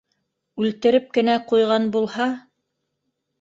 [0.63, 2.31] Үлтереп кенә ҡуйған булһа...